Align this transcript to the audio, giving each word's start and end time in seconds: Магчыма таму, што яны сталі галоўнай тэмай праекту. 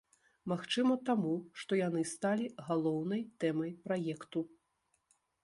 Магчыма 0.51 0.95
таму, 1.09 1.33
што 1.63 1.79
яны 1.81 2.01
сталі 2.13 2.47
галоўнай 2.71 3.21
тэмай 3.45 3.71
праекту. 3.87 4.39